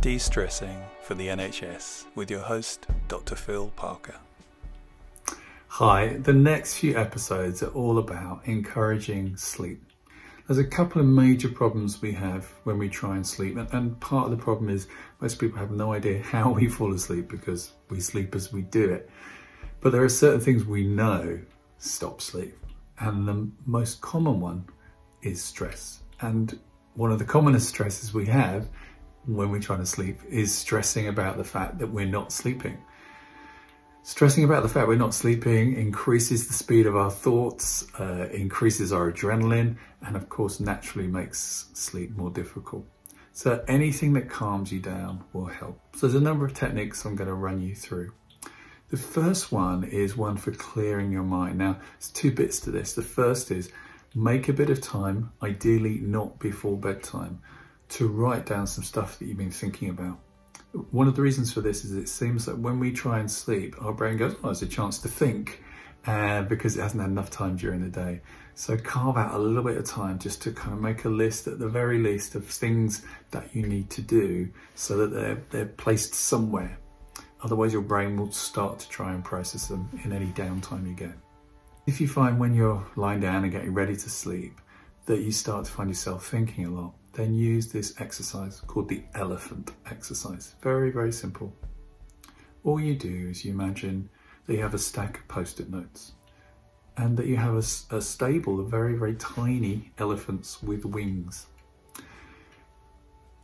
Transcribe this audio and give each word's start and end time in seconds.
De 0.00 0.16
Stressing 0.16 0.82
for 1.02 1.14
the 1.14 1.26
NHS 1.26 2.06
with 2.14 2.30
your 2.30 2.40
host, 2.40 2.86
Dr. 3.08 3.36
Phil 3.36 3.68
Parker. 3.76 4.14
Hi, 5.68 6.16
the 6.16 6.32
next 6.32 6.78
few 6.78 6.96
episodes 6.96 7.62
are 7.62 7.68
all 7.72 7.98
about 7.98 8.40
encouraging 8.46 9.36
sleep. 9.36 9.84
There's 10.46 10.58
a 10.58 10.64
couple 10.64 11.02
of 11.02 11.06
major 11.06 11.50
problems 11.50 12.00
we 12.00 12.12
have 12.12 12.46
when 12.64 12.78
we 12.78 12.88
try 12.88 13.16
and 13.16 13.26
sleep, 13.26 13.58
and 13.58 14.00
part 14.00 14.24
of 14.24 14.30
the 14.30 14.42
problem 14.42 14.70
is 14.70 14.88
most 15.20 15.38
people 15.38 15.58
have 15.58 15.70
no 15.70 15.92
idea 15.92 16.22
how 16.22 16.50
we 16.50 16.66
fall 16.66 16.94
asleep 16.94 17.28
because 17.28 17.72
we 17.90 18.00
sleep 18.00 18.34
as 18.34 18.54
we 18.54 18.62
do 18.62 18.88
it. 18.88 19.10
But 19.82 19.92
there 19.92 20.02
are 20.02 20.08
certain 20.08 20.40
things 20.40 20.64
we 20.64 20.82
know 20.82 21.38
stop 21.76 22.22
sleep, 22.22 22.56
and 23.00 23.28
the 23.28 23.50
most 23.66 24.00
common 24.00 24.40
one 24.40 24.64
is 25.20 25.42
stress. 25.42 26.00
And 26.22 26.58
one 26.94 27.12
of 27.12 27.18
the 27.18 27.26
commonest 27.26 27.68
stresses 27.68 28.14
we 28.14 28.24
have 28.26 28.66
when 29.26 29.50
we're 29.50 29.60
trying 29.60 29.80
to 29.80 29.86
sleep 29.86 30.20
is 30.28 30.54
stressing 30.54 31.08
about 31.08 31.36
the 31.36 31.44
fact 31.44 31.78
that 31.78 31.88
we're 31.88 32.06
not 32.06 32.32
sleeping. 32.32 32.78
Stressing 34.02 34.44
about 34.44 34.62
the 34.62 34.68
fact 34.68 34.88
we're 34.88 34.96
not 34.96 35.14
sleeping 35.14 35.74
increases 35.76 36.46
the 36.46 36.54
speed 36.54 36.86
of 36.86 36.96
our 36.96 37.10
thoughts, 37.10 37.86
uh, 38.00 38.28
increases 38.32 38.92
our 38.92 39.12
adrenaline, 39.12 39.76
and 40.06 40.16
of 40.16 40.28
course, 40.30 40.58
naturally 40.58 41.06
makes 41.06 41.66
sleep 41.74 42.16
more 42.16 42.30
difficult. 42.30 42.86
So, 43.32 43.62
anything 43.68 44.14
that 44.14 44.30
calms 44.30 44.72
you 44.72 44.80
down 44.80 45.22
will 45.32 45.46
help. 45.46 45.78
So, 45.94 46.06
there's 46.06 46.20
a 46.20 46.24
number 46.24 46.46
of 46.46 46.54
techniques 46.54 47.04
I'm 47.04 47.14
going 47.14 47.28
to 47.28 47.34
run 47.34 47.60
you 47.60 47.74
through. 47.74 48.12
The 48.88 48.96
first 48.96 49.52
one 49.52 49.84
is 49.84 50.16
one 50.16 50.36
for 50.36 50.50
clearing 50.50 51.12
your 51.12 51.22
mind. 51.22 51.58
Now, 51.58 51.78
there's 51.92 52.10
two 52.10 52.32
bits 52.32 52.58
to 52.60 52.70
this. 52.70 52.94
The 52.94 53.02
first 53.02 53.50
is 53.50 53.70
make 54.14 54.48
a 54.48 54.52
bit 54.52 54.70
of 54.70 54.80
time, 54.80 55.30
ideally 55.42 56.00
not 56.00 56.40
before 56.40 56.76
bedtime, 56.76 57.40
to 57.90 58.08
write 58.08 58.46
down 58.46 58.66
some 58.66 58.84
stuff 58.84 59.18
that 59.18 59.26
you've 59.26 59.36
been 59.36 59.50
thinking 59.50 59.90
about. 59.90 60.18
One 60.90 61.08
of 61.08 61.16
the 61.16 61.22
reasons 61.22 61.52
for 61.52 61.60
this 61.60 61.84
is 61.84 61.96
it 61.96 62.08
seems 62.08 62.46
that 62.46 62.58
when 62.58 62.78
we 62.78 62.92
try 62.92 63.18
and 63.18 63.30
sleep, 63.30 63.74
our 63.82 63.92
brain 63.92 64.16
goes, 64.16 64.36
oh, 64.42 64.50
it's 64.50 64.62
a 64.62 64.66
chance 64.66 64.98
to 64.98 65.08
think 65.08 65.62
uh, 66.06 66.42
because 66.42 66.76
it 66.76 66.80
hasn't 66.80 67.00
had 67.00 67.10
enough 67.10 67.30
time 67.30 67.56
during 67.56 67.82
the 67.82 67.88
day. 67.88 68.20
So 68.54 68.76
carve 68.76 69.16
out 69.16 69.34
a 69.34 69.38
little 69.38 69.62
bit 69.62 69.76
of 69.76 69.84
time 69.84 70.18
just 70.18 70.42
to 70.42 70.52
kind 70.52 70.72
of 70.72 70.80
make 70.80 71.04
a 71.04 71.08
list 71.08 71.46
at 71.46 71.58
the 71.58 71.68
very 71.68 71.98
least 71.98 72.34
of 72.34 72.46
things 72.46 73.02
that 73.32 73.54
you 73.54 73.66
need 73.66 73.90
to 73.90 74.02
do 74.02 74.48
so 74.74 74.96
that 74.98 75.12
they're, 75.12 75.42
they're 75.50 75.66
placed 75.66 76.14
somewhere. 76.14 76.78
Otherwise 77.42 77.72
your 77.72 77.82
brain 77.82 78.16
will 78.16 78.30
start 78.30 78.78
to 78.78 78.88
try 78.88 79.12
and 79.12 79.24
process 79.24 79.66
them 79.66 79.88
in 80.04 80.12
any 80.12 80.26
downtime 80.26 80.86
you 80.86 80.94
get. 80.94 81.14
If 81.86 82.00
you 82.00 82.06
find 82.06 82.38
when 82.38 82.54
you're 82.54 82.86
lying 82.96 83.20
down 83.20 83.42
and 83.42 83.52
getting 83.52 83.74
ready 83.74 83.96
to 83.96 84.10
sleep 84.10 84.60
that 85.06 85.20
you 85.20 85.32
start 85.32 85.64
to 85.64 85.72
find 85.72 85.88
yourself 85.88 86.26
thinking 86.28 86.66
a 86.66 86.70
lot, 86.70 86.94
then 87.12 87.34
use 87.34 87.72
this 87.72 87.94
exercise 87.98 88.60
called 88.60 88.88
the 88.88 89.02
elephant 89.14 89.72
exercise. 89.90 90.54
Very, 90.62 90.90
very 90.90 91.12
simple. 91.12 91.54
All 92.64 92.80
you 92.80 92.94
do 92.94 93.28
is 93.30 93.44
you 93.44 93.52
imagine 93.52 94.08
that 94.46 94.54
you 94.54 94.62
have 94.62 94.74
a 94.74 94.78
stack 94.78 95.18
of 95.18 95.28
post 95.28 95.60
it 95.60 95.70
notes 95.70 96.12
and 96.96 97.16
that 97.16 97.26
you 97.26 97.36
have 97.36 97.54
a, 97.54 97.96
a, 97.96 98.00
stable 98.00 98.60
of 98.60 98.70
very, 98.70 98.94
very 98.94 99.14
tiny 99.14 99.90
elephants 99.98 100.62
with 100.62 100.84
wings. 100.84 101.46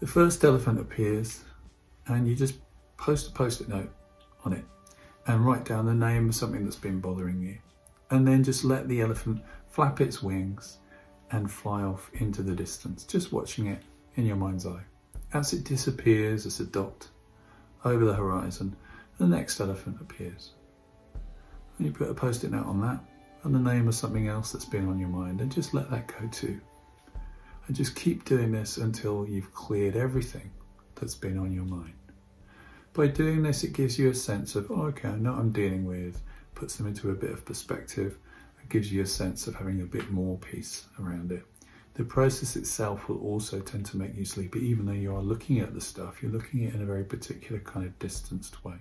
The 0.00 0.06
first 0.06 0.42
elephant 0.44 0.80
appears 0.80 1.44
and 2.06 2.26
you 2.26 2.34
just 2.34 2.54
post 2.96 3.28
a 3.28 3.32
post 3.32 3.60
it 3.60 3.68
note 3.68 3.92
on 4.44 4.52
it 4.52 4.64
and 5.26 5.44
write 5.44 5.64
down 5.64 5.86
the 5.86 5.94
name 5.94 6.28
of 6.28 6.34
something 6.34 6.64
that's 6.64 6.76
been 6.76 7.00
bothering 7.00 7.42
you. 7.42 7.58
And 8.10 8.26
then 8.26 8.42
just 8.42 8.64
let 8.64 8.88
the 8.88 9.00
elephant 9.00 9.42
flap 9.68 10.00
its 10.00 10.22
wings 10.22 10.78
and 11.32 11.50
fly 11.50 11.82
off 11.82 12.10
into 12.14 12.42
the 12.42 12.54
distance, 12.54 13.04
just 13.04 13.32
watching 13.32 13.66
it 13.66 13.82
in 14.16 14.26
your 14.26 14.36
mind's 14.36 14.66
eye. 14.66 14.82
As 15.32 15.52
it 15.52 15.64
disappears 15.64 16.46
as 16.46 16.60
a 16.60 16.64
dot 16.64 17.08
over 17.84 18.04
the 18.04 18.14
horizon, 18.14 18.76
the 19.18 19.26
next 19.26 19.58
elephant 19.60 19.96
appears. 20.00 20.52
And 21.78 21.86
you 21.86 21.92
put 21.92 22.10
a 22.10 22.14
post-it 22.14 22.50
note 22.50 22.66
on 22.66 22.80
that 22.82 23.00
and 23.44 23.54
the 23.54 23.58
name 23.58 23.88
of 23.88 23.94
something 23.94 24.28
else 24.28 24.52
that's 24.52 24.66
been 24.66 24.88
on 24.88 24.98
your 24.98 25.08
mind 25.08 25.40
and 25.40 25.50
just 25.50 25.74
let 25.74 25.90
that 25.90 26.06
go 26.06 26.28
too. 26.30 26.60
And 27.66 27.74
just 27.74 27.96
keep 27.96 28.24
doing 28.24 28.52
this 28.52 28.76
until 28.76 29.26
you've 29.26 29.54
cleared 29.54 29.96
everything 29.96 30.50
that's 30.96 31.14
been 31.14 31.38
on 31.38 31.52
your 31.52 31.64
mind. 31.64 31.94
By 32.92 33.06
doing 33.06 33.42
this, 33.42 33.64
it 33.64 33.72
gives 33.72 33.98
you 33.98 34.10
a 34.10 34.14
sense 34.14 34.54
of, 34.54 34.70
oh, 34.70 34.82
okay, 34.88 35.08
I 35.08 35.16
know 35.16 35.32
what 35.32 35.40
I'm 35.40 35.52
dealing 35.52 35.86
with, 35.86 36.20
puts 36.54 36.76
them 36.76 36.86
into 36.86 37.10
a 37.10 37.14
bit 37.14 37.30
of 37.30 37.44
perspective, 37.44 38.18
gives 38.68 38.92
you 38.92 39.02
a 39.02 39.06
sense 39.06 39.46
of 39.46 39.54
having 39.54 39.80
a 39.80 39.86
bit 39.86 40.10
more 40.10 40.38
peace 40.38 40.86
around 41.00 41.32
it. 41.32 41.44
The 41.94 42.04
process 42.04 42.56
itself 42.56 43.08
will 43.08 43.20
also 43.20 43.60
tend 43.60 43.84
to 43.86 43.98
make 43.98 44.16
you 44.16 44.24
sleepy, 44.24 44.60
even 44.60 44.86
though 44.86 44.92
you 44.92 45.14
are 45.14 45.22
looking 45.22 45.60
at 45.60 45.74
the 45.74 45.80
stuff, 45.80 46.22
you're 46.22 46.32
looking 46.32 46.64
at 46.64 46.72
it 46.72 46.76
in 46.76 46.82
a 46.82 46.86
very 46.86 47.04
particular 47.04 47.60
kind 47.60 47.84
of 47.84 47.98
distanced 47.98 48.64
way. 48.64 48.76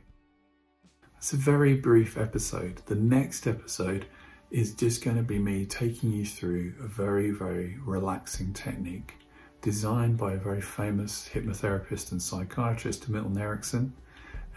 It's 1.17 1.33
a 1.33 1.37
very 1.37 1.75
brief 1.75 2.17
episode. 2.17 2.81
The 2.85 2.95
next 2.95 3.47
episode 3.47 4.05
is 4.49 4.73
just 4.73 5.03
going 5.03 5.17
to 5.17 5.23
be 5.23 5.39
me 5.39 5.65
taking 5.65 6.11
you 6.11 6.25
through 6.25 6.73
a 6.81 6.87
very, 6.87 7.31
very 7.31 7.77
relaxing 7.85 8.53
technique 8.53 9.15
designed 9.61 10.17
by 10.17 10.33
a 10.33 10.37
very 10.37 10.61
famous 10.61 11.29
hypnotherapist 11.31 12.11
and 12.11 12.21
psychiatrist, 12.21 13.07
Milton 13.09 13.37
Erickson, 13.37 13.93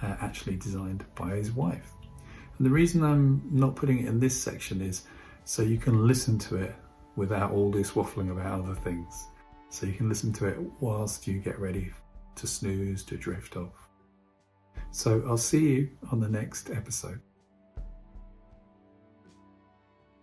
uh, 0.01 0.17
actually 0.21 0.57
designed 0.57 1.05
by 1.15 1.31
his 1.31 1.53
wife. 1.53 1.93
And 2.59 2.67
the 2.67 2.71
reason 2.71 3.05
I'm 3.05 3.43
not 3.51 3.77
putting 3.77 3.99
it 3.99 4.07
in 4.07 4.21
this 4.21 4.41
section 4.41 4.81
is 4.81 5.03
so 5.45 5.63
you 5.63 5.79
can 5.79 6.07
listen 6.07 6.39
to 6.39 6.57
it 6.57 6.75
without 7.17 7.53
all 7.53 7.71
this 7.71 7.93
waffling 7.93 8.33
about 8.33 8.61
other 8.61 8.75
things. 8.75 9.27
So 9.69 9.87
you 9.87 9.93
can 9.93 10.09
listen 10.09 10.33
to 10.35 10.47
it 10.47 10.59
whilst 10.81 11.27
you 11.27 11.39
get 11.39 11.59
ready 11.59 11.93
to 12.37 12.47
snooze, 12.47 13.03
to 13.05 13.17
drift 13.17 13.57
off. 13.57 13.89
So 14.91 15.23
I'll 15.27 15.37
see 15.37 15.75
you 15.75 15.91
on 16.11 16.21
the 16.21 16.29
next 16.29 16.71
episode. 16.71 17.21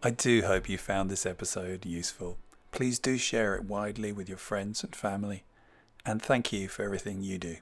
I 0.03 0.09
do 0.09 0.41
hope 0.41 0.67
you 0.67 0.77
found 0.77 1.09
this 1.09 1.25
episode 1.25 1.85
useful. 1.85 2.37
Please 2.71 2.97
do 2.97 3.17
share 3.17 3.55
it 3.55 3.65
widely 3.65 4.11
with 4.11 4.27
your 4.27 4.37
friends 4.37 4.83
and 4.83 4.95
family. 4.95 5.43
And 6.05 6.21
thank 6.21 6.51
you 6.51 6.67
for 6.67 6.83
everything 6.83 7.21
you 7.21 7.37
do. 7.37 7.57